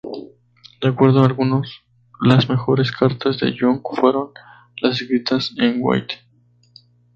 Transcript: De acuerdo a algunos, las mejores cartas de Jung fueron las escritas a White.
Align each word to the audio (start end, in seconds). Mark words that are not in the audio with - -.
De 0.81 0.87
acuerdo 0.87 1.21
a 1.21 1.27
algunos, 1.27 1.83
las 2.21 2.49
mejores 2.49 2.91
cartas 2.91 3.37
de 3.39 3.55
Jung 3.55 3.81
fueron 3.83 4.29
las 4.81 4.99
escritas 4.99 5.53
a 5.59 5.65
White. 5.77 6.15